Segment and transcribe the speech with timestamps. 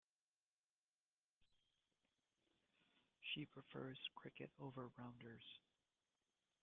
[3.21, 5.59] She prefers cricket over rounders.